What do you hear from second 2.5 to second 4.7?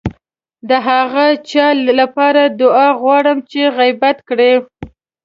دعا وغواړئ چې غيبت کړی.